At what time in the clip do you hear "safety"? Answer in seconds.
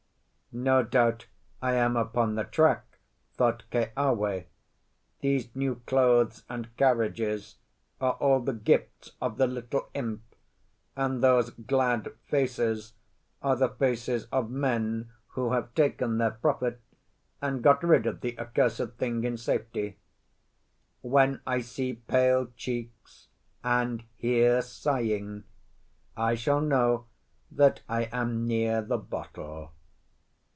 19.37-19.99